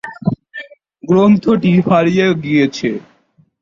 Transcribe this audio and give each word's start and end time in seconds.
গ্রন্থটি 1.03 1.71
হারিয়ে 1.87 2.27
গিয়েছে। 2.43 2.89